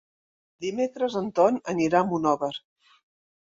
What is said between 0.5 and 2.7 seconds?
Dimecres en Ton anirà a Monòver.